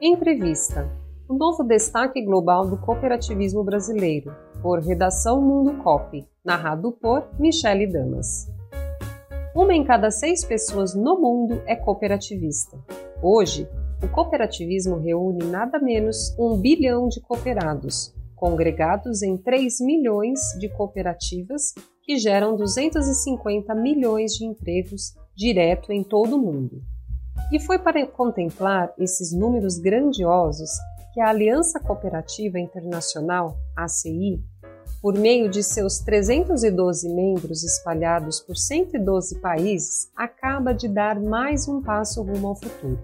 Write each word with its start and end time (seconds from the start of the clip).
Entrevista: 0.00 0.90
O 1.26 1.32
novo 1.32 1.64
destaque 1.64 2.22
global 2.22 2.68
do 2.68 2.76
cooperativismo 2.76 3.64
brasileiro, 3.64 4.30
por 4.60 4.80
Redação 4.80 5.40
Mundo 5.40 5.82
Cop, 5.82 6.22
narrado 6.44 6.92
por 6.92 7.26
Michele 7.38 7.86
Damas. 7.86 8.46
Uma 9.54 9.74
em 9.74 9.82
cada 9.84 10.10
seis 10.10 10.44
pessoas 10.44 10.94
no 10.94 11.18
mundo 11.18 11.62
é 11.64 11.74
cooperativista. 11.74 12.78
Hoje, 13.22 13.66
o 14.02 14.08
cooperativismo 14.08 14.98
reúne 14.98 15.46
nada 15.46 15.78
menos 15.78 16.36
um 16.38 16.58
bilhão 16.58 17.08
de 17.08 17.18
cooperados, 17.22 18.14
congregados 18.34 19.22
em 19.22 19.38
3 19.38 19.80
milhões 19.80 20.38
de 20.58 20.68
cooperativas 20.68 21.72
que 22.02 22.18
geram 22.18 22.54
250 22.54 23.74
milhões 23.74 24.32
de 24.32 24.44
empregos 24.44 25.14
direto 25.34 25.90
em 25.90 26.04
todo 26.04 26.36
o 26.36 26.38
mundo. 26.38 26.82
E 27.52 27.60
foi 27.60 27.78
para 27.78 28.06
contemplar 28.06 28.92
esses 28.98 29.32
números 29.32 29.78
grandiosos 29.78 30.70
que 31.14 31.20
a 31.20 31.30
Aliança 31.30 31.80
Cooperativa 31.80 32.58
Internacional, 32.58 33.56
ACI, 33.74 34.42
por 35.00 35.16
meio 35.16 35.48
de 35.48 35.62
seus 35.62 36.00
312 36.00 37.08
membros 37.08 37.62
espalhados 37.62 38.40
por 38.40 38.56
112 38.56 39.40
países, 39.40 40.10
acaba 40.16 40.74
de 40.74 40.88
dar 40.88 41.20
mais 41.20 41.68
um 41.68 41.80
passo 41.80 42.22
rumo 42.22 42.48
ao 42.48 42.56
futuro. 42.56 42.98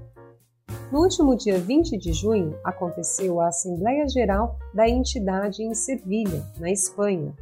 No 0.91 1.01
último 1.01 1.37
dia 1.37 1.59
20 1.59 1.97
de 1.97 2.13
junho, 2.13 2.59
aconteceu 2.65 3.41
a 3.41 3.49
Assembleia 3.49 4.07
Geral 4.09 4.59
da 4.75 4.89
entidade 4.89 5.63
em 5.63 5.73
Sevilha, 5.75 6.45
na 6.59 6.71
Espanha, 6.71 7.33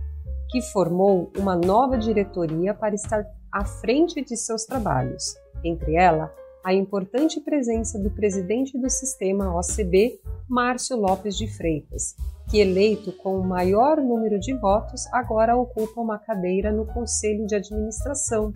que 0.50 0.60
formou 0.60 1.32
uma 1.36 1.56
nova 1.56 1.96
diretoria 1.96 2.74
para 2.74 2.94
estar 2.94 3.24
à 3.50 3.64
frente 3.64 4.22
de 4.24 4.36
seus 4.36 4.64
trabalhos, 4.64 5.34
entre 5.64 5.96
ela 5.96 6.32
a 6.62 6.74
importante 6.74 7.40
presença 7.40 7.98
do 7.98 8.10
presidente 8.10 8.78
do 8.78 8.90
sistema 8.90 9.54
OCB, 9.56 10.20
Márcio 10.48 10.96
Lopes 10.96 11.36
de 11.36 11.48
Freitas, 11.48 12.14
que 12.50 12.58
eleito 12.58 13.12
com 13.12 13.38
o 13.38 13.46
maior 13.46 13.96
número 13.96 14.38
de 14.38 14.52
votos 14.58 15.06
agora 15.12 15.56
ocupa 15.56 16.00
uma 16.00 16.18
cadeira 16.18 16.70
no 16.70 16.84
Conselho 16.86 17.46
de 17.46 17.54
Administração. 17.54 18.52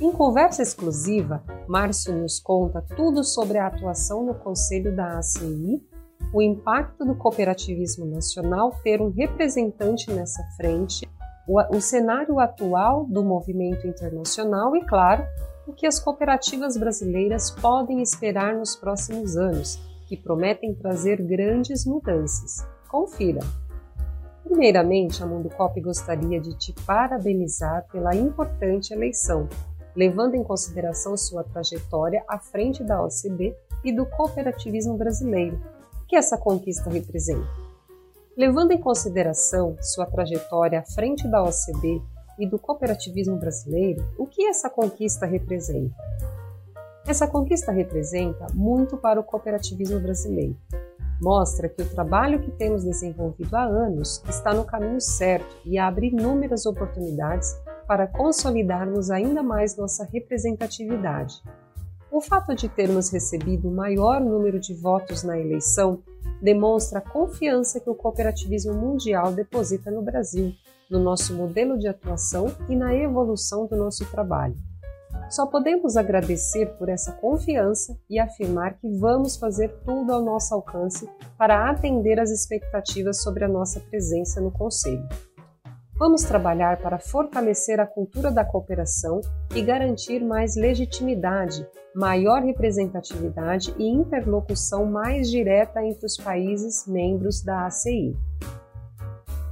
Em 0.00 0.12
conversa 0.12 0.62
exclusiva, 0.62 1.42
Márcio 1.66 2.14
nos 2.16 2.38
conta 2.38 2.84
tudo 2.96 3.24
sobre 3.24 3.58
a 3.58 3.66
atuação 3.66 4.24
no 4.24 4.34
Conselho 4.34 4.94
da 4.94 5.18
ACI, 5.18 5.82
o 6.32 6.40
impacto 6.40 7.04
do 7.04 7.16
cooperativismo 7.16 8.06
nacional 8.06 8.72
ter 8.84 9.02
um 9.02 9.10
representante 9.10 10.10
nessa 10.12 10.42
frente, 10.56 11.08
o, 11.48 11.60
o 11.76 11.80
cenário 11.80 12.38
atual 12.38 13.04
do 13.06 13.24
movimento 13.24 13.86
internacional 13.88 14.76
e, 14.76 14.86
claro, 14.86 15.24
o 15.66 15.72
que 15.72 15.86
as 15.86 15.98
cooperativas 15.98 16.76
brasileiras 16.76 17.50
podem 17.50 18.02
esperar 18.02 18.54
nos 18.54 18.74
próximos 18.74 19.36
anos, 19.36 19.80
que 20.06 20.16
prometem 20.16 20.74
trazer 20.74 21.22
grandes 21.22 21.86
mudanças. 21.86 22.66
Confira! 22.88 23.40
Primeiramente, 24.44 25.22
a 25.22 25.26
Mundo 25.26 25.48
Cop 25.48 25.80
gostaria 25.80 26.40
de 26.40 26.56
te 26.58 26.74
parabenizar 26.84 27.86
pela 27.90 28.14
importante 28.14 28.92
eleição, 28.92 29.48
levando 29.94 30.34
em 30.34 30.42
consideração 30.42 31.16
sua 31.16 31.44
trajetória 31.44 32.24
à 32.28 32.38
frente 32.38 32.82
da 32.82 33.02
OCB 33.02 33.56
e 33.84 33.94
do 33.94 34.04
cooperativismo 34.04 34.96
brasileiro. 34.96 35.60
O 36.02 36.06
que 36.06 36.16
essa 36.16 36.36
conquista 36.36 36.90
representa? 36.90 37.48
Levando 38.36 38.72
em 38.72 38.78
consideração 38.78 39.76
sua 39.80 40.06
trajetória 40.06 40.80
à 40.80 40.82
frente 40.82 41.26
da 41.28 41.42
OCB 41.42 42.02
e 42.42 42.46
do 42.46 42.58
cooperativismo 42.58 43.36
brasileiro, 43.36 44.04
o 44.18 44.26
que 44.26 44.48
essa 44.48 44.68
conquista 44.68 45.24
representa? 45.24 45.94
Essa 47.06 47.24
conquista 47.24 47.70
representa 47.70 48.48
muito 48.52 48.96
para 48.96 49.20
o 49.20 49.22
cooperativismo 49.22 50.00
brasileiro. 50.00 50.56
Mostra 51.20 51.68
que 51.68 51.80
o 51.80 51.88
trabalho 51.88 52.40
que 52.40 52.50
temos 52.50 52.82
desenvolvido 52.82 53.54
há 53.54 53.62
anos 53.62 54.20
está 54.28 54.52
no 54.52 54.64
caminho 54.64 55.00
certo 55.00 55.56
e 55.64 55.78
abre 55.78 56.08
inúmeras 56.08 56.66
oportunidades 56.66 57.56
para 57.86 58.08
consolidarmos 58.08 59.08
ainda 59.08 59.40
mais 59.40 59.76
nossa 59.76 60.04
representatividade. 60.04 61.40
O 62.10 62.20
fato 62.20 62.56
de 62.56 62.68
termos 62.68 63.08
recebido 63.10 63.68
o 63.68 63.72
maior 63.72 64.20
número 64.20 64.58
de 64.58 64.74
votos 64.74 65.22
na 65.22 65.38
eleição 65.38 66.02
demonstra 66.42 66.98
a 66.98 67.02
confiança 67.02 67.78
que 67.78 67.88
o 67.88 67.94
cooperativismo 67.94 68.74
mundial 68.74 69.32
deposita 69.32 69.92
no 69.92 70.02
Brasil 70.02 70.52
no 70.92 71.00
nosso 71.00 71.34
modelo 71.34 71.78
de 71.78 71.88
atuação 71.88 72.54
e 72.68 72.76
na 72.76 72.94
evolução 72.94 73.66
do 73.66 73.74
nosso 73.74 74.04
trabalho. 74.10 74.54
Só 75.30 75.46
podemos 75.46 75.96
agradecer 75.96 76.66
por 76.76 76.90
essa 76.90 77.12
confiança 77.12 77.96
e 78.10 78.18
afirmar 78.18 78.74
que 78.74 78.86
vamos 78.98 79.36
fazer 79.36 79.68
tudo 79.86 80.12
ao 80.12 80.22
nosso 80.22 80.54
alcance 80.54 81.08
para 81.38 81.70
atender 81.70 82.20
às 82.20 82.30
expectativas 82.30 83.22
sobre 83.22 83.42
a 83.42 83.48
nossa 83.48 83.80
presença 83.80 84.42
no 84.42 84.52
Conselho. 84.52 85.08
Vamos 85.98 86.22
trabalhar 86.24 86.82
para 86.82 86.98
fortalecer 86.98 87.80
a 87.80 87.86
cultura 87.86 88.30
da 88.30 88.44
cooperação 88.44 89.22
e 89.54 89.62
garantir 89.62 90.20
mais 90.20 90.54
legitimidade, 90.56 91.66
maior 91.94 92.42
representatividade 92.42 93.74
e 93.78 93.88
interlocução 93.88 94.84
mais 94.84 95.30
direta 95.30 95.82
entre 95.82 96.04
os 96.04 96.16
países 96.18 96.86
membros 96.86 97.42
da 97.42 97.66
ACI. 97.66 98.14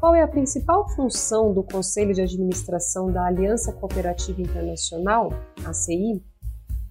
Qual 0.01 0.15
é 0.15 0.23
a 0.23 0.29
principal 0.29 0.89
função 0.89 1.53
do 1.53 1.63
Conselho 1.63 2.15
de 2.15 2.23
Administração 2.23 3.13
da 3.13 3.27
Aliança 3.27 3.71
Cooperativa 3.71 4.41
Internacional, 4.41 5.29
ACI? 5.63 6.25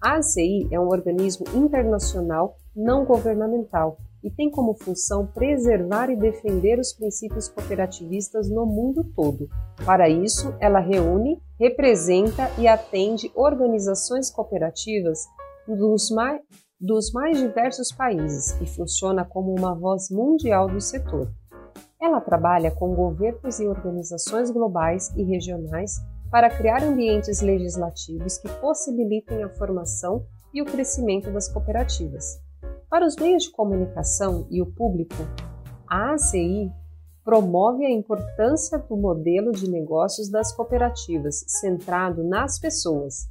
A 0.00 0.18
ACI 0.18 0.68
é 0.70 0.78
um 0.78 0.86
organismo 0.86 1.44
internacional 1.52 2.56
não 2.74 3.04
governamental 3.04 3.98
e 4.22 4.30
tem 4.30 4.48
como 4.48 4.74
função 4.74 5.26
preservar 5.26 6.08
e 6.08 6.14
defender 6.14 6.78
os 6.78 6.92
princípios 6.92 7.48
cooperativistas 7.48 8.48
no 8.48 8.64
mundo 8.64 9.02
todo. 9.16 9.48
Para 9.84 10.08
isso, 10.08 10.54
ela 10.60 10.78
reúne, 10.78 11.42
representa 11.58 12.48
e 12.60 12.68
atende 12.68 13.28
organizações 13.34 14.30
cooperativas 14.30 15.18
dos 15.66 16.12
mais, 16.12 16.40
dos 16.80 17.10
mais 17.10 17.38
diversos 17.38 17.90
países 17.90 18.52
e 18.60 18.66
funciona 18.66 19.24
como 19.24 19.52
uma 19.52 19.74
voz 19.74 20.08
mundial 20.12 20.68
do 20.68 20.80
setor. 20.80 21.28
Ela 22.00 22.20
trabalha 22.20 22.70
com 22.70 22.94
governos 22.94 23.60
e 23.60 23.68
organizações 23.68 24.50
globais 24.50 25.14
e 25.16 25.22
regionais 25.22 26.00
para 26.30 26.48
criar 26.48 26.82
ambientes 26.82 27.42
legislativos 27.42 28.38
que 28.38 28.48
possibilitem 28.60 29.42
a 29.42 29.50
formação 29.50 30.24
e 30.54 30.62
o 30.62 30.64
crescimento 30.64 31.30
das 31.30 31.48
cooperativas. 31.52 32.40
Para 32.88 33.04
os 33.04 33.16
meios 33.16 33.44
de 33.44 33.52
comunicação 33.52 34.46
e 34.50 34.62
o 34.62 34.66
público, 34.66 35.14
a 35.86 36.14
ACI 36.14 36.72
promove 37.22 37.84
a 37.84 37.90
importância 37.90 38.78
do 38.78 38.96
modelo 38.96 39.52
de 39.52 39.68
negócios 39.68 40.30
das 40.30 40.52
cooperativas, 40.52 41.44
centrado 41.46 42.24
nas 42.24 42.58
pessoas. 42.58 43.28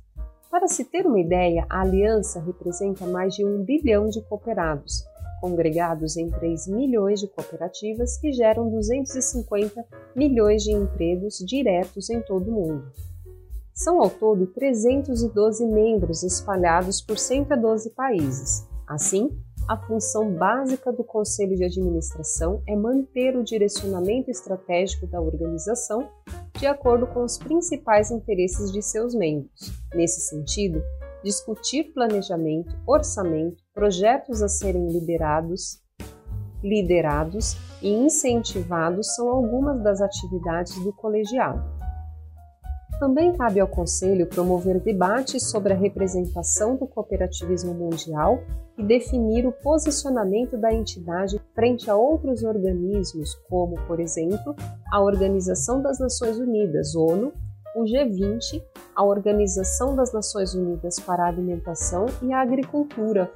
Para 0.52 0.68
se 0.68 0.86
ter 0.86 1.06
uma 1.08 1.20
ideia, 1.20 1.66
a 1.70 1.82
aliança 1.82 2.40
representa 2.40 3.06
mais 3.06 3.34
de 3.34 3.44
um 3.44 3.64
bilhão 3.64 4.10
de 4.10 4.22
cooperados, 4.22 5.04
congregados 5.40 6.18
em 6.18 6.30
3 6.30 6.68
milhões 6.68 7.20
de 7.20 7.28
cooperativas 7.28 8.18
que 8.18 8.32
geram 8.32 8.70
250 8.70 9.86
milhões 10.16 10.64
de 10.64 10.72
empregos 10.72 11.38
diretos 11.40 12.10
em 12.10 12.22
todo 12.22 12.50
o 12.50 12.54
mundo. 12.54 12.92
São 13.74 14.02
ao 14.02 14.10
todo 14.10 14.48
312 14.48 15.66
membros 15.66 16.24
espalhados 16.24 17.02
por 17.02 17.18
112 17.18 17.92
países. 17.92 18.68
Assim, 18.86 19.30
a 19.70 19.78
função 19.78 20.34
básica 20.34 20.92
do 20.92 21.04
Conselho 21.04 21.56
de 21.56 21.64
Administração 21.64 22.64
é 22.68 22.76
manter 22.76 23.38
o 23.38 23.44
direcionamento 23.44 24.32
estratégico 24.32 25.06
da 25.06 25.22
organização 25.22 26.10
de 26.58 26.66
acordo 26.66 27.06
com 27.06 27.24
os 27.24 27.38
principais 27.38 28.10
interesses 28.10 28.72
de 28.72 28.82
seus 28.82 29.14
membros. 29.14 29.72
Nesse 29.94 30.22
sentido, 30.22 30.82
discutir 31.24 31.92
planejamento, 31.94 32.76
orçamento, 32.88 33.64
projetos 33.74 34.42
a 34.42 34.48
serem 34.48 34.88
liberados, 34.88 35.82
liderados 36.64 37.56
e 37.82 37.90
incentivados 37.90 39.16
são 39.16 39.30
algumas 39.30 39.82
das 39.82 40.02
atividades 40.02 40.78
do 40.84 40.94
colegiado. 40.94 41.80
Também 43.00 43.32
cabe 43.32 43.62
ao 43.62 43.68
Conselho 43.68 44.28
promover 44.28 44.82
debates 44.82 45.50
sobre 45.50 45.72
a 45.72 45.76
representação 45.76 46.76
do 46.76 46.86
cooperativismo 46.86 47.74
mundial 47.74 48.44
e 48.78 48.84
definir 48.84 49.48
o 49.48 49.54
posicionamento 49.54 50.58
da 50.58 50.74
entidade 50.74 51.42
frente 51.56 51.90
a 51.90 51.96
outros 51.96 52.44
organismos, 52.44 53.36
como, 53.50 53.76
por 53.88 54.02
exemplo, 54.02 54.54
a 54.92 55.02
Organização 55.02 55.82
das 55.82 55.98
Nações 55.98 56.38
Unidas, 56.38 56.94
ONU, 56.94 57.32
o 57.76 57.84
G20, 57.84 58.64
a 58.96 59.04
Organização 59.04 59.96
das 59.96 60.12
Nações 60.12 60.54
Unidas 60.54 61.00
para 61.00 61.24
a 61.24 61.28
Alimentação 61.28 62.06
e 62.22 62.34
a 62.34 62.42
Agricultura, 62.42 63.32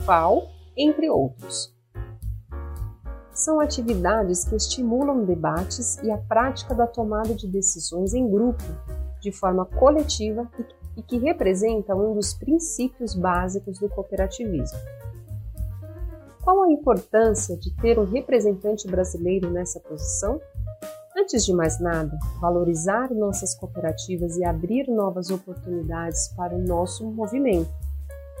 FAO, 0.00 0.48
entre 0.76 1.10
outros. 1.10 1.74
São 3.32 3.60
atividades 3.60 4.44
que 4.44 4.56
estimulam 4.56 5.24
debates 5.24 5.98
e 6.02 6.10
a 6.10 6.16
prática 6.16 6.74
da 6.74 6.86
tomada 6.86 7.34
de 7.34 7.46
decisões 7.46 8.14
em 8.14 8.30
grupo, 8.30 8.64
de 9.20 9.30
forma 9.30 9.66
coletiva 9.66 10.50
e 10.96 11.02
que 11.02 11.18
representam 11.18 11.98
um 11.98 12.14
dos 12.14 12.32
princípios 12.32 13.14
básicos 13.14 13.78
do 13.78 13.88
cooperativismo. 13.88 14.78
Qual 16.42 16.62
a 16.62 16.70
importância 16.70 17.56
de 17.56 17.74
ter 17.76 17.98
um 17.98 18.04
representante 18.04 18.86
brasileiro 18.86 19.50
nessa 19.50 19.80
posição? 19.80 20.40
Antes 21.26 21.44
de 21.44 21.52
mais 21.52 21.80
nada, 21.80 22.16
valorizar 22.40 23.12
nossas 23.12 23.52
cooperativas 23.52 24.36
e 24.36 24.44
abrir 24.44 24.86
novas 24.86 25.28
oportunidades 25.28 26.28
para 26.36 26.54
o 26.54 26.58
nosso 26.62 27.04
movimento. 27.04 27.68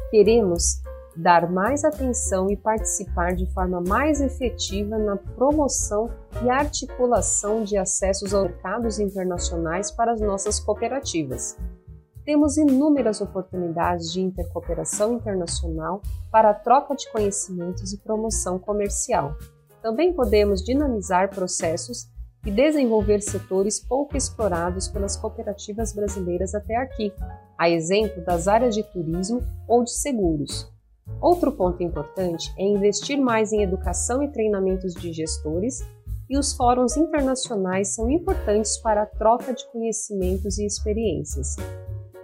Queremos 0.08 0.80
dar 1.16 1.50
mais 1.50 1.82
atenção 1.82 2.48
e 2.48 2.56
participar 2.56 3.34
de 3.34 3.44
forma 3.52 3.80
mais 3.80 4.20
efetiva 4.20 4.96
na 4.98 5.16
promoção 5.16 6.08
e 6.44 6.48
articulação 6.48 7.64
de 7.64 7.76
acessos 7.76 8.32
aos 8.32 8.44
mercados 8.44 9.00
internacionais 9.00 9.90
para 9.90 10.12
as 10.12 10.20
nossas 10.20 10.60
cooperativas. 10.60 11.58
Temos 12.24 12.56
inúmeras 12.56 13.20
oportunidades 13.20 14.12
de 14.12 14.20
intercooperação 14.20 15.14
internacional 15.14 16.00
para 16.30 16.50
a 16.50 16.54
troca 16.54 16.94
de 16.94 17.10
conhecimentos 17.10 17.92
e 17.92 17.98
promoção 17.98 18.60
comercial. 18.60 19.36
Também 19.82 20.12
podemos 20.12 20.62
dinamizar 20.62 21.30
processos 21.30 22.14
e 22.46 22.50
desenvolver 22.52 23.20
setores 23.20 23.80
pouco 23.80 24.16
explorados 24.16 24.86
pelas 24.86 25.16
cooperativas 25.16 25.92
brasileiras 25.92 26.54
até 26.54 26.76
aqui, 26.76 27.12
a 27.58 27.68
exemplo 27.68 28.24
das 28.24 28.46
áreas 28.46 28.74
de 28.74 28.84
turismo 28.84 29.42
ou 29.66 29.82
de 29.82 29.90
seguros. 29.90 30.72
Outro 31.20 31.50
ponto 31.52 31.82
importante 31.82 32.54
é 32.56 32.62
investir 32.64 33.18
mais 33.18 33.52
em 33.52 33.62
educação 33.62 34.22
e 34.22 34.28
treinamentos 34.28 34.94
de 34.94 35.12
gestores, 35.12 35.84
e 36.28 36.36
os 36.36 36.52
fóruns 36.52 36.96
internacionais 36.96 37.94
são 37.94 38.10
importantes 38.10 38.76
para 38.78 39.02
a 39.02 39.06
troca 39.06 39.52
de 39.52 39.64
conhecimentos 39.70 40.58
e 40.58 40.66
experiências. 40.66 41.54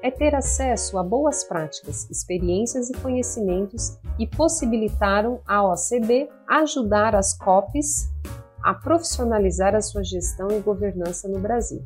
É 0.03 0.11
ter 0.11 0.35
acesso 0.35 0.99
a 0.99 1.05
boas 1.05 1.45
práticas, 1.45 2.11
experiências 2.11 2.91
e 2.91 2.95
conhecimentos 2.95 3.97
e 4.19 4.27
possibilitaram 4.27 5.41
a 5.47 5.63
OCB 5.65 6.29
ajudar 6.49 7.15
as 7.15 7.33
COPs 7.39 8.12
a 8.63 8.75
profissionalizar 8.75 9.75
a 9.75 9.81
sua 9.81 10.03
gestão 10.03 10.49
e 10.51 10.61
governança 10.61 11.29
no 11.29 11.39
Brasil. 11.39 11.83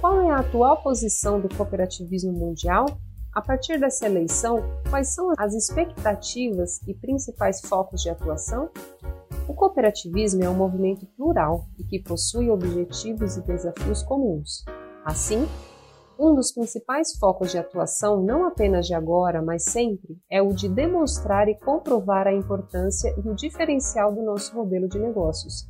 Qual 0.00 0.20
é 0.22 0.30
a 0.30 0.38
atual 0.38 0.82
posição 0.82 1.40
do 1.40 1.54
cooperativismo 1.54 2.32
mundial 2.32 2.86
a 3.32 3.40
partir 3.40 3.78
dessa 3.78 4.06
eleição, 4.06 4.60
quais 4.90 5.14
são 5.14 5.32
as 5.38 5.54
expectativas 5.54 6.80
e 6.86 6.94
principais 6.94 7.60
focos 7.60 8.02
de 8.02 8.10
atuação? 8.10 8.70
O 9.46 9.54
cooperativismo 9.54 10.42
é 10.42 10.50
um 10.50 10.54
movimento 10.54 11.06
plural 11.16 11.64
e 11.78 11.84
que 11.84 12.02
possui 12.02 12.50
objetivos 12.50 13.36
e 13.36 13.42
desafios 13.42 14.02
comuns. 14.02 14.64
Assim, 15.04 15.46
um 16.20 16.34
dos 16.34 16.52
principais 16.52 17.16
focos 17.18 17.50
de 17.50 17.56
atuação, 17.56 18.22
não 18.22 18.44
apenas 18.44 18.86
de 18.86 18.92
agora, 18.92 19.40
mas 19.40 19.64
sempre, 19.64 20.18
é 20.30 20.42
o 20.42 20.52
de 20.52 20.68
demonstrar 20.68 21.48
e 21.48 21.58
comprovar 21.58 22.26
a 22.26 22.34
importância 22.34 23.08
e 23.16 23.26
o 23.26 23.34
diferencial 23.34 24.12
do 24.12 24.22
nosso 24.22 24.54
modelo 24.54 24.86
de 24.86 24.98
negócios. 24.98 25.66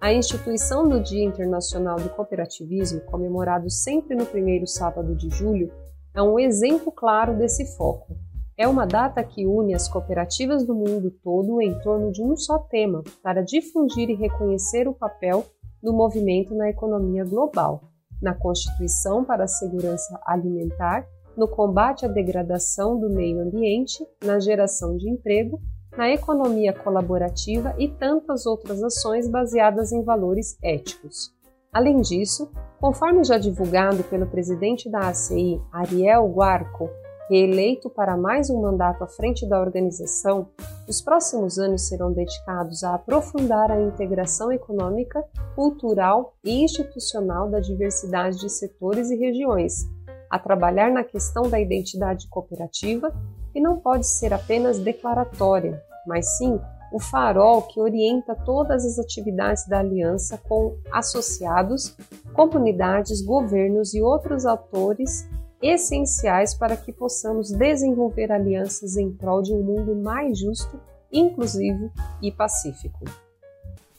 A 0.00 0.12
instituição 0.12 0.88
do 0.88 1.00
Dia 1.00 1.24
Internacional 1.24 1.94
do 1.94 2.08
Cooperativismo, 2.08 3.02
comemorado 3.02 3.70
sempre 3.70 4.16
no 4.16 4.26
primeiro 4.26 4.66
sábado 4.66 5.14
de 5.14 5.30
julho, 5.30 5.72
é 6.12 6.20
um 6.20 6.40
exemplo 6.40 6.90
claro 6.90 7.38
desse 7.38 7.64
foco. 7.76 8.16
É 8.58 8.66
uma 8.66 8.84
data 8.84 9.22
que 9.22 9.46
une 9.46 9.74
as 9.74 9.86
cooperativas 9.86 10.66
do 10.66 10.74
mundo 10.74 11.12
todo 11.22 11.62
em 11.62 11.72
torno 11.82 12.10
de 12.10 12.20
um 12.20 12.36
só 12.36 12.58
tema, 12.58 13.04
para 13.22 13.44
difundir 13.44 14.10
e 14.10 14.16
reconhecer 14.16 14.88
o 14.88 14.92
papel 14.92 15.46
do 15.80 15.92
movimento 15.92 16.52
na 16.52 16.68
economia 16.68 17.24
global, 17.24 17.91
na 18.22 18.32
constituição 18.34 19.24
para 19.24 19.44
a 19.44 19.48
segurança 19.48 20.18
alimentar, 20.24 21.04
no 21.36 21.48
combate 21.48 22.06
à 22.06 22.08
degradação 22.08 22.98
do 22.98 23.10
meio 23.10 23.40
ambiente, 23.40 24.06
na 24.24 24.38
geração 24.38 24.96
de 24.96 25.10
emprego, 25.10 25.60
na 25.96 26.10
economia 26.10 26.72
colaborativa 26.72 27.74
e 27.78 27.88
tantas 27.88 28.46
outras 28.46 28.82
ações 28.82 29.28
baseadas 29.28 29.92
em 29.92 30.02
valores 30.02 30.56
éticos. 30.62 31.32
Além 31.72 32.00
disso, 32.00 32.50
conforme 32.78 33.24
já 33.24 33.38
divulgado 33.38 34.04
pelo 34.04 34.26
presidente 34.26 34.90
da 34.90 35.08
ACI, 35.08 35.60
Ariel 35.72 36.28
Guarco, 36.28 36.90
reeleito 37.32 37.88
para 37.88 38.14
mais 38.14 38.50
um 38.50 38.60
mandato 38.60 39.02
à 39.02 39.06
frente 39.06 39.48
da 39.48 39.58
organização, 39.58 40.48
os 40.86 41.00
próximos 41.00 41.58
anos 41.58 41.88
serão 41.88 42.12
dedicados 42.12 42.84
a 42.84 42.94
aprofundar 42.94 43.72
a 43.72 43.80
integração 43.80 44.52
econômica, 44.52 45.24
cultural 45.54 46.34
e 46.44 46.62
institucional 46.62 47.48
da 47.48 47.58
diversidade 47.58 48.38
de 48.38 48.50
setores 48.50 49.10
e 49.10 49.16
regiões, 49.16 49.88
a 50.28 50.38
trabalhar 50.38 50.92
na 50.92 51.02
questão 51.02 51.48
da 51.48 51.58
identidade 51.58 52.28
cooperativa, 52.28 53.10
que 53.50 53.62
não 53.62 53.78
pode 53.80 54.06
ser 54.06 54.34
apenas 54.34 54.78
declaratória, 54.78 55.82
mas 56.06 56.36
sim 56.36 56.60
o 56.92 57.00
farol 57.00 57.62
que 57.62 57.80
orienta 57.80 58.34
todas 58.44 58.84
as 58.84 58.98
atividades 58.98 59.66
da 59.66 59.78
aliança 59.78 60.36
com 60.46 60.76
associados, 60.92 61.96
comunidades, 62.34 63.22
governos 63.22 63.94
e 63.94 64.02
outros 64.02 64.44
atores 64.44 65.26
essenciais 65.62 66.54
para 66.54 66.76
que 66.76 66.92
possamos 66.92 67.50
desenvolver 67.50 68.32
alianças 68.32 68.96
em 68.96 69.12
prol 69.12 69.40
de 69.40 69.52
um 69.52 69.62
mundo 69.62 69.94
mais 69.94 70.38
justo, 70.38 70.80
inclusivo 71.12 71.90
e 72.20 72.32
pacífico. 72.32 73.04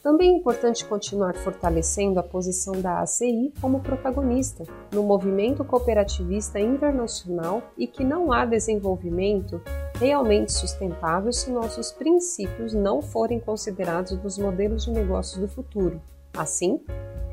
Também 0.03 0.33
é 0.33 0.37
importante 0.37 0.83
continuar 0.83 1.33
fortalecendo 1.33 2.19
a 2.19 2.23
posição 2.23 2.73
da 2.81 2.99
ACI 2.99 3.53
como 3.61 3.79
protagonista 3.79 4.65
no 4.91 5.01
movimento 5.01 5.63
cooperativista 5.63 6.59
internacional 6.59 7.63
e 7.77 7.87
que 7.87 8.03
não 8.03 8.33
há 8.33 8.45
desenvolvimento 8.45 9.61
realmente 9.95 10.51
sustentável 10.51 11.31
se 11.31 11.49
nossos 11.49 11.93
princípios 11.93 12.73
não 12.73 13.01
forem 13.01 13.39
considerados 13.39 14.11
nos 14.21 14.37
modelos 14.37 14.83
de 14.83 14.91
negócios 14.91 15.39
do 15.39 15.47
futuro. 15.47 16.01
Assim, 16.37 16.81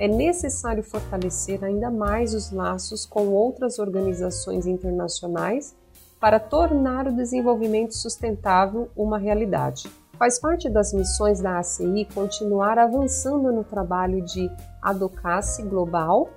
é 0.01 0.09
necessário 0.09 0.83
fortalecer 0.83 1.63
ainda 1.63 1.91
mais 1.91 2.33
os 2.33 2.51
laços 2.51 3.05
com 3.05 3.29
outras 3.29 3.79
organizações 3.79 4.67
internacionais 4.67 5.77
para 6.19 6.41
tornar 6.41 7.07
o 7.07 7.13
desenvolvimento 7.13 7.95
sustentável 7.95 8.89
uma 8.97 9.19
realidade. 9.19 9.91
Faz 10.19 10.39
parte 10.39 10.71
das 10.71 10.95
missões 10.95 11.41
da 11.41 11.59
ACI 11.59 12.09
continuar 12.15 12.79
avançando 12.79 13.53
no 13.53 13.63
trabalho 13.63 14.23
de 14.23 14.51
advocacy 14.81 15.63
global, 15.65 16.31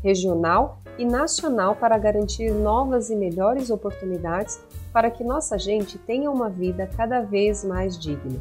regional 0.00 0.78
e 0.96 1.04
nacional 1.04 1.74
para 1.74 1.98
garantir 1.98 2.52
novas 2.52 3.10
e 3.10 3.16
melhores 3.16 3.70
oportunidades 3.70 4.60
para 4.92 5.10
que 5.10 5.24
nossa 5.24 5.58
gente 5.58 5.98
tenha 5.98 6.30
uma 6.30 6.48
vida 6.48 6.88
cada 6.96 7.22
vez 7.22 7.64
mais 7.64 7.98
digna. 7.98 8.40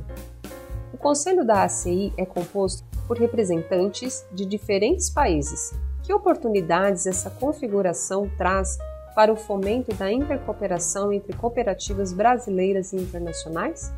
O 0.93 0.97
Conselho 0.97 1.43
da 1.43 1.63
ACI 1.63 2.13
é 2.17 2.25
composto 2.25 2.90
por 3.11 3.17
representantes 3.17 4.25
de 4.31 4.45
diferentes 4.45 5.09
países. 5.09 5.73
Que 6.01 6.13
oportunidades 6.13 7.05
essa 7.05 7.29
configuração 7.29 8.31
traz 8.37 8.77
para 9.13 9.33
o 9.33 9.35
fomento 9.35 9.93
da 9.93 10.09
intercooperação 10.09 11.11
entre 11.11 11.35
cooperativas 11.35 12.13
brasileiras 12.13 12.93
e 12.93 12.95
internacionais? 12.95 13.91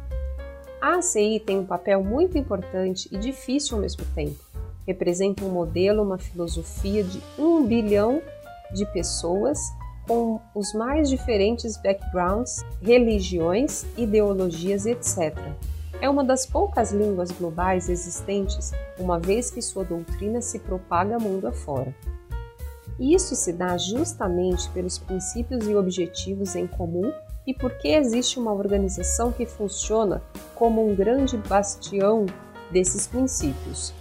A 0.82 0.96
ACI 0.96 1.40
tem 1.46 1.60
um 1.60 1.66
papel 1.66 2.04
muito 2.04 2.40
importante 2.40 3.08
e 3.12 3.18
difícil 3.20 3.76
ao 3.76 3.84
mesmo 3.84 4.04
tempo. 4.16 4.44
Representa 4.88 5.46
um 5.46 5.50
modelo, 5.50 6.02
uma 6.02 6.18
filosofia 6.18 7.04
de 7.04 7.22
um 7.38 7.64
bilhão 7.68 8.20
de 8.74 8.84
pessoas 8.94 9.60
com 10.08 10.42
os 10.56 10.74
mais 10.74 11.08
diferentes 11.08 11.78
backgrounds, 11.78 12.66
religiões, 12.82 13.86
ideologias, 13.96 14.88
etc. 14.88 15.38
É 16.02 16.10
uma 16.10 16.24
das 16.24 16.46
poucas 16.46 16.92
línguas 16.92 17.32
globais 17.32 17.90
existentes, 17.90 18.72
uma 19.00 19.20
vez 19.20 19.50
que 19.50 19.62
sua 19.62 19.84
doutrina 19.84 20.42
se 20.42 20.60
propaga 20.60 21.20
mundo 21.20 21.48
afora. 21.48 21.94
E 23.00 23.14
isso 23.14 23.36
se 23.36 23.52
dá 23.52 23.78
justamente 23.78 24.70
pelos 24.72 24.98
princípios 24.98 25.68
e 25.68 25.76
objetivos 25.76 26.56
em 26.56 26.68
comum 26.68 27.12
e 27.46 27.54
porque 27.54 27.90
existe 27.90 28.40
uma 28.40 28.54
organização 28.54 29.32
que 29.32 29.46
funciona 29.46 30.22
como 30.56 30.86
um 30.86 30.96
grande 30.96 31.38
bastião 31.38 32.26
desses 32.72 33.08
princípios. 33.08 33.94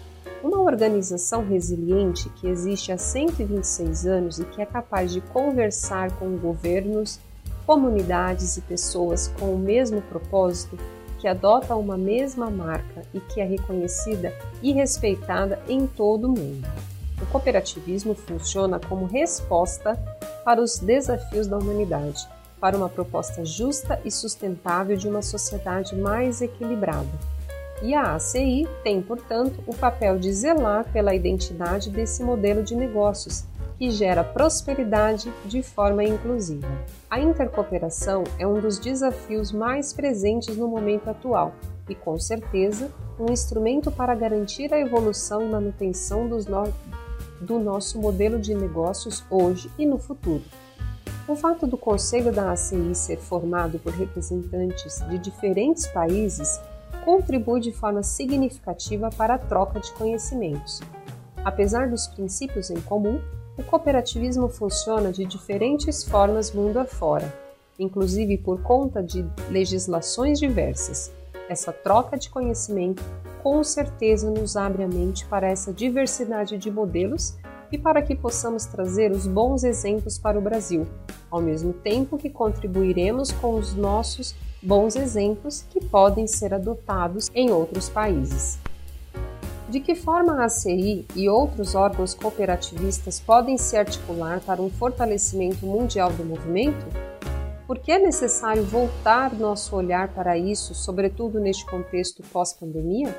Uma 0.43 0.61
organização 0.61 1.47
resiliente 1.47 2.29
que 2.31 2.49
existe 2.49 2.91
há 2.91 2.99
126 2.99 4.07
anos 4.07 4.39
e 4.39 4.45
que 4.45 4.61
é 4.61 4.67
capaz 4.67 5.13
de 5.13 5.21
conversar 5.21 6.11
com 6.19 6.37
governos, 6.37 7.21
comunidades 7.65 8.57
e 8.57 8.61
pessoas 8.61 9.29
com 9.39 9.55
o 9.55 9.59
mesmo 9.59 10.03
propósito, 10.03 10.77
que 11.23 11.29
adota 11.29 11.77
uma 11.77 11.97
mesma 11.97 12.51
marca 12.51 13.03
e 13.15 13.21
que 13.21 13.41
é 13.41 13.45
reconhecida 13.45 14.37
e 14.61 14.73
respeitada 14.73 15.63
em 15.69 15.87
todo 15.87 16.25
o 16.25 16.37
mundo. 16.37 16.67
O 17.23 17.27
cooperativismo 17.27 18.13
funciona 18.13 18.81
como 18.81 19.07
resposta 19.07 19.95
para 20.45 20.61
os 20.61 20.81
desafios 20.81 21.47
da 21.47 21.57
humanidade 21.57 22.27
para 22.61 22.77
uma 22.77 22.89
proposta 22.89 23.45
justa 23.45 24.01
e 24.05 24.11
sustentável 24.11 24.97
de 24.97 25.09
uma 25.09 25.23
sociedade 25.23 25.95
mais 25.95 26.43
equilibrada. 26.43 27.09
E 27.83 27.95
a 27.95 28.15
ACI 28.15 28.69
tem, 28.83 29.01
portanto, 29.01 29.63
o 29.65 29.75
papel 29.75 30.19
de 30.19 30.33
zelar 30.33 30.85
pela 30.93 31.15
identidade 31.15 31.89
desse 31.89 32.23
modelo 32.23 32.65
de 32.65 32.75
negócios, 32.75 33.45
que 33.83 33.91
gera 33.91 34.23
prosperidade 34.23 35.29
de 35.45 35.61
forma 35.61 36.05
inclusiva. 36.05 36.69
A 37.11 37.19
intercooperação 37.19 38.23
é 38.39 38.47
um 38.47 38.61
dos 38.61 38.79
desafios 38.79 39.51
mais 39.51 39.93
presentes 39.93 40.57
no 40.57 40.69
momento 40.69 41.11
atual 41.11 41.53
e, 41.89 41.95
com 41.97 42.17
certeza, 42.17 42.93
um 43.19 43.33
instrumento 43.33 43.91
para 43.91 44.15
garantir 44.15 44.73
a 44.73 44.79
evolução 44.79 45.43
e 45.43 45.49
manutenção 45.49 46.29
no... 46.29 46.39
do 47.41 47.59
nosso 47.59 48.01
modelo 48.01 48.39
de 48.39 48.55
negócios 48.55 49.25
hoje 49.29 49.69
e 49.77 49.85
no 49.85 49.99
futuro. 49.99 50.45
O 51.27 51.35
fato 51.35 51.67
do 51.67 51.77
Conselho 51.77 52.33
da 52.33 52.53
ACI 52.53 52.95
ser 52.95 53.19
formado 53.19 53.81
por 53.81 53.93
representantes 53.93 55.01
de 55.09 55.19
diferentes 55.19 55.89
países 55.89 56.61
contribui 57.05 57.59
de 57.59 57.73
forma 57.73 58.05
significativa 58.05 59.11
para 59.11 59.35
a 59.35 59.39
troca 59.39 59.81
de 59.81 59.91
conhecimentos. 59.95 60.81
Apesar 61.45 61.91
dos 61.91 62.07
princípios 62.07 62.71
em 62.71 62.81
comum, 62.83 63.21
o 63.57 63.63
cooperativismo 63.63 64.49
funciona 64.49 65.13
de 65.13 65.25
diferentes 65.25 66.03
formas 66.03 66.53
mundo 66.53 66.79
afora, 66.79 67.33
inclusive 67.79 68.39
por 68.39 68.63
conta 68.63 69.03
de 69.03 69.25
legislações 69.51 70.39
diversas. 70.39 71.13
Essa 71.49 71.73
troca 71.73 72.17
de 72.17 72.31
conhecimento 72.31 73.03
com 73.43 73.63
certeza 73.63 74.31
nos 74.31 74.57
abre 74.57 74.85
a 74.85 74.89
mente 74.89 75.27
para 75.27 75.49
essa 75.49 75.73
diversidade 75.73 76.57
de 76.57 76.71
modelos 76.71 77.35
e 77.71 77.79
para 77.79 78.03
que 78.03 78.15
possamos 78.15 78.67
trazer 78.67 79.11
os 79.11 79.27
bons 79.27 79.65
exemplos 79.65 80.19
para 80.19 80.39
o 80.39 80.43
Brasil, 80.43 80.87
ao 81.31 81.41
mesmo 81.41 81.73
tempo 81.73 82.19
que 82.19 82.31
contribuiremos 82.31 83.33
com 83.33 83.55
os 83.55 83.75
nossos 83.75 84.35
bons 84.63 84.95
exemplos 84.95 85.65
que 85.71 85.85
podem 85.85 86.27
ser 86.27 86.55
adotados 86.55 87.31
em 87.35 87.51
outros 87.51 87.89
países. 87.89 88.59
De 89.73 89.81
que 89.81 89.95
forma 89.95 90.35
a 90.35 90.45
ACI 90.45 91.07
e 91.17 91.31
outros 91.31 91.75
órgãos 91.75 92.13
cooperativistas 92.13 93.19
podem 93.19 93.57
se 93.57 93.75
articular 93.75 94.39
para 94.43 94.61
um 94.61 94.69
fortalecimento 94.69 95.65
mundial 95.65 96.13
do 96.13 96.23
movimento? 96.23 96.85
Por 97.67 97.79
que 97.79 97.91
é 97.91 97.99
necessário 97.99 98.63
voltar 98.65 99.33
nosso 99.33 99.75
olhar 99.75 100.09
para 100.09 100.37
isso, 100.37 100.75
sobretudo 100.75 101.41
neste 101.41 101.65
contexto 101.65 102.23
pós-pandemia? 102.31 103.17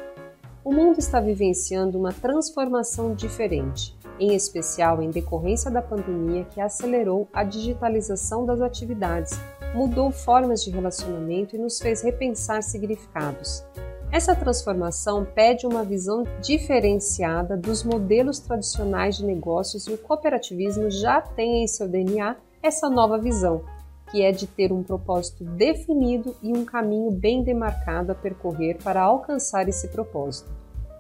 O 0.63 0.71
mundo 0.71 0.99
está 0.99 1.19
vivenciando 1.19 1.97
uma 1.97 2.13
transformação 2.13 3.15
diferente 3.15 3.97
em 4.19 4.35
especial 4.35 5.01
em 5.01 5.09
decorrência 5.09 5.71
da 5.71 5.81
pandemia 5.81 6.45
que 6.45 6.61
acelerou 6.61 7.27
a 7.33 7.43
digitalização 7.43 8.45
das 8.45 8.61
atividades, 8.61 9.31
mudou 9.73 10.11
formas 10.11 10.63
de 10.63 10.69
relacionamento 10.69 11.55
e 11.55 11.59
nos 11.59 11.79
fez 11.79 12.03
repensar 12.03 12.61
significados. 12.61 13.65
Essa 14.13 14.35
transformação 14.35 15.25
pede 15.25 15.65
uma 15.65 15.83
visão 15.83 16.23
diferenciada 16.39 17.57
dos 17.57 17.83
modelos 17.83 18.37
tradicionais 18.37 19.17
de 19.17 19.25
negócios 19.25 19.87
e 19.87 19.91
o 19.91 19.97
cooperativismo 19.97 20.91
já 20.91 21.19
tem 21.19 21.63
em 21.63 21.67
seu 21.67 21.87
DNA 21.87 22.35
essa 22.61 22.91
nova 22.91 23.17
visão, 23.17 23.65
que 24.11 24.21
é 24.21 24.31
de 24.31 24.45
ter 24.45 24.71
um 24.71 24.83
propósito 24.83 25.43
definido 25.43 26.35
e 26.43 26.55
um 26.55 26.63
caminho 26.63 27.09
bem 27.09 27.43
demarcado 27.43 28.11
a 28.11 28.15
percorrer 28.15 28.77
para 28.83 29.01
alcançar 29.01 29.67
esse 29.67 29.87
propósito. 29.87 30.53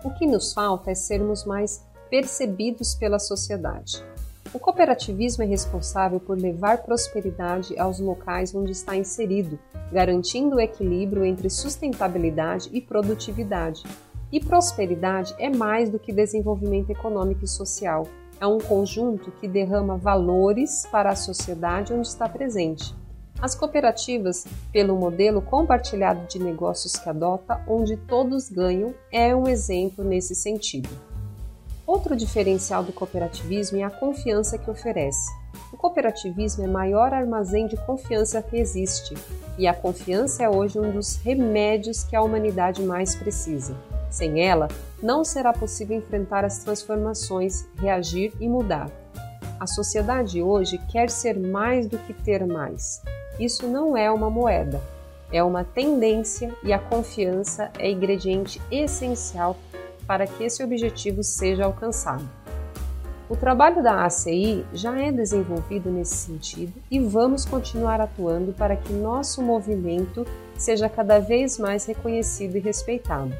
O 0.03 0.09
que 0.15 0.25
nos 0.25 0.51
falta 0.51 0.89
é 0.89 0.95
sermos 0.95 1.45
mais 1.45 1.85
percebidos 2.09 2.95
pela 2.95 3.19
sociedade. 3.19 4.03
O 4.53 4.59
cooperativismo 4.59 5.43
é 5.43 5.47
responsável 5.47 6.19
por 6.19 6.37
levar 6.37 6.83
prosperidade 6.83 7.77
aos 7.79 7.99
locais 7.99 8.53
onde 8.53 8.71
está 8.71 8.95
inserido, 8.95 9.57
garantindo 9.91 10.57
o 10.57 10.59
equilíbrio 10.59 11.25
entre 11.25 11.49
sustentabilidade 11.49 12.69
e 12.71 12.79
produtividade. 12.79 13.83
E 14.31 14.39
prosperidade 14.39 15.33
é 15.39 15.49
mais 15.49 15.89
do 15.89 15.97
que 15.97 16.13
desenvolvimento 16.13 16.91
econômico 16.91 17.43
e 17.43 17.47
social. 17.47 18.07
É 18.39 18.45
um 18.45 18.59
conjunto 18.59 19.31
que 19.31 19.47
derrama 19.47 19.97
valores 19.97 20.85
para 20.91 21.09
a 21.09 21.15
sociedade 21.15 21.91
onde 21.91 22.07
está 22.07 22.29
presente. 22.29 22.95
As 23.41 23.55
cooperativas, 23.55 24.45
pelo 24.71 24.95
modelo 24.95 25.41
compartilhado 25.41 26.27
de 26.27 26.37
negócios 26.37 26.95
que 26.95 27.09
adota, 27.09 27.59
onde 27.67 27.97
todos 27.97 28.51
ganham, 28.51 28.93
é 29.11 29.35
um 29.35 29.47
exemplo 29.47 30.03
nesse 30.03 30.35
sentido. 30.35 30.89
Outro 31.85 32.15
diferencial 32.15 32.81
do 32.81 32.93
cooperativismo 32.93 33.77
é 33.77 33.83
a 33.83 33.89
confiança 33.89 34.57
que 34.57 34.71
oferece. 34.71 35.29
O 35.71 35.77
cooperativismo 35.77 36.63
é 36.63 36.67
o 36.67 36.71
maior 36.71 37.13
armazém 37.13 37.67
de 37.67 37.75
confiança 37.75 38.41
que 38.41 38.55
existe, 38.55 39.15
e 39.57 39.67
a 39.67 39.73
confiança 39.73 40.43
é 40.43 40.49
hoje 40.49 40.79
um 40.79 40.91
dos 40.91 41.17
remédios 41.17 42.03
que 42.03 42.15
a 42.15 42.21
humanidade 42.21 42.81
mais 42.81 43.15
precisa. 43.15 43.75
Sem 44.09 44.41
ela, 44.41 44.69
não 45.01 45.25
será 45.25 45.51
possível 45.51 45.97
enfrentar 45.97 46.45
as 46.45 46.59
transformações, 46.59 47.65
reagir 47.77 48.31
e 48.39 48.47
mudar. 48.47 48.89
A 49.59 49.67
sociedade 49.67 50.41
hoje 50.41 50.77
quer 50.89 51.09
ser 51.09 51.37
mais 51.37 51.87
do 51.87 51.97
que 51.97 52.13
ter 52.13 52.45
mais. 52.45 53.01
Isso 53.37 53.67
não 53.67 53.97
é 53.97 54.09
uma 54.09 54.29
moeda, 54.29 54.81
é 55.31 55.43
uma 55.43 55.63
tendência 55.65 56.55
e 56.63 56.71
a 56.71 56.79
confiança 56.79 57.71
é 57.77 57.89
ingrediente 57.91 58.61
essencial 58.71 59.57
para 60.07 60.27
que 60.27 60.43
esse 60.43 60.63
objetivo 60.63 61.23
seja 61.23 61.65
alcançado. 61.65 62.27
O 63.29 63.35
trabalho 63.35 63.81
da 63.81 64.05
ACI 64.05 64.65
já 64.73 64.99
é 65.01 65.11
desenvolvido 65.11 65.89
nesse 65.89 66.15
sentido 66.15 66.73
e 66.91 66.99
vamos 66.99 67.45
continuar 67.45 67.99
atuando 67.99 68.53
para 68.53 68.75
que 68.75 68.93
nosso 68.93 69.41
movimento 69.41 70.25
seja 70.57 70.87
cada 70.87 71.19
vez 71.19 71.57
mais 71.57 71.85
reconhecido 71.85 72.57
e 72.57 72.59
respeitado. 72.59 73.33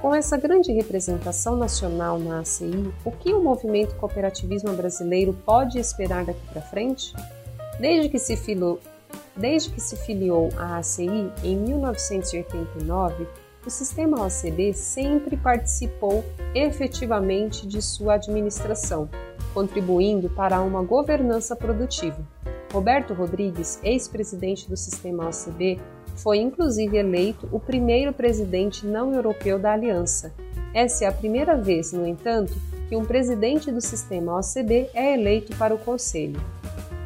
Com 0.00 0.14
essa 0.14 0.36
grande 0.36 0.72
representação 0.72 1.56
nacional 1.56 2.18
na 2.18 2.40
ACI, 2.40 2.90
o 3.04 3.10
que 3.10 3.34
o 3.34 3.42
movimento 3.42 3.94
cooperativismo 3.96 4.72
brasileiro 4.74 5.36
pode 5.44 5.78
esperar 5.78 6.24
daqui 6.24 6.40
para 6.52 6.62
frente? 6.62 7.12
Desde 7.78 8.08
que 8.08 8.18
se 8.18 8.36
filiou, 8.36 8.80
desde 9.36 9.70
que 9.70 9.80
se 9.80 9.96
filiou 9.96 10.50
à 10.56 10.78
ACI 10.78 11.30
em 11.42 11.56
1989, 11.56 13.26
o 13.64 13.70
sistema 13.70 14.24
OCB 14.24 14.72
sempre 14.72 15.36
participou 15.36 16.24
efetivamente 16.54 17.66
de 17.66 17.82
sua 17.82 18.14
administração, 18.14 19.08
contribuindo 19.52 20.30
para 20.30 20.60
uma 20.62 20.82
governança 20.82 21.54
produtiva. 21.54 22.18
Roberto 22.72 23.12
Rodrigues, 23.12 23.78
ex-presidente 23.82 24.68
do 24.68 24.76
sistema 24.76 25.28
OCB, 25.28 25.80
foi 26.16 26.38
inclusive 26.38 26.96
eleito 26.96 27.48
o 27.52 27.58
primeiro 27.58 28.12
presidente 28.12 28.86
não 28.86 29.14
europeu 29.14 29.58
da 29.58 29.72
aliança. 29.72 30.32
Essa 30.72 31.04
é 31.04 31.08
a 31.08 31.12
primeira 31.12 31.56
vez, 31.56 31.92
no 31.92 32.06
entanto, 32.06 32.54
que 32.88 32.96
um 32.96 33.04
presidente 33.04 33.70
do 33.70 33.80
sistema 33.80 34.38
OCB 34.38 34.90
é 34.94 35.14
eleito 35.14 35.56
para 35.56 35.74
o 35.74 35.78
conselho. 35.78 36.40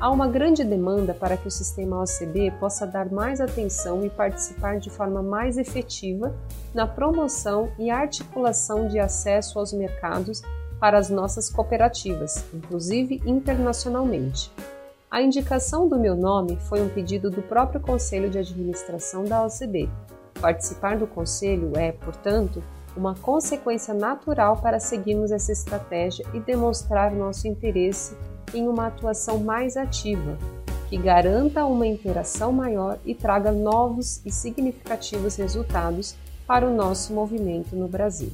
Há 0.04 0.10
uma 0.10 0.28
grande 0.28 0.62
demanda 0.62 1.14
para 1.14 1.34
que 1.34 1.48
o 1.48 1.50
sistema 1.50 2.02
OCB 2.02 2.50
possa 2.60 2.86
dar 2.86 3.10
mais 3.10 3.40
atenção 3.40 4.04
e 4.04 4.10
participar 4.10 4.78
de 4.78 4.90
forma 4.90 5.22
mais 5.22 5.56
efetiva 5.56 6.36
na 6.74 6.86
promoção 6.86 7.72
e 7.78 7.88
articulação 7.88 8.86
de 8.86 8.98
acesso 8.98 9.58
aos 9.58 9.72
mercados 9.72 10.42
para 10.78 10.98
as 10.98 11.08
nossas 11.08 11.48
cooperativas, 11.48 12.44
inclusive 12.52 13.22
internacionalmente. 13.24 14.52
A 15.10 15.22
indicação 15.22 15.88
do 15.88 15.98
meu 15.98 16.14
nome 16.14 16.58
foi 16.68 16.82
um 16.82 16.88
pedido 16.90 17.30
do 17.30 17.40
próprio 17.40 17.80
Conselho 17.80 18.28
de 18.28 18.36
Administração 18.36 19.24
da 19.24 19.42
OCB. 19.42 19.88
Participar 20.38 20.98
do 20.98 21.06
Conselho 21.06 21.72
é, 21.76 21.92
portanto, 21.92 22.62
uma 22.94 23.14
consequência 23.14 23.94
natural 23.94 24.58
para 24.58 24.78
seguirmos 24.78 25.32
essa 25.32 25.50
estratégia 25.50 26.26
e 26.34 26.40
demonstrar 26.40 27.10
nosso 27.10 27.48
interesse 27.48 28.14
em 28.52 28.68
uma 28.68 28.86
atuação 28.86 29.38
mais 29.38 29.76
ativa, 29.76 30.36
que 30.88 30.96
garanta 30.96 31.64
uma 31.64 31.86
interação 31.86 32.52
maior 32.52 32.98
e 33.04 33.14
traga 33.14 33.50
novos 33.50 34.20
e 34.24 34.30
significativos 34.30 35.36
resultados 35.36 36.14
para 36.46 36.66
o 36.66 36.74
nosso 36.74 37.12
movimento 37.12 37.74
no 37.74 37.88
Brasil. 37.88 38.30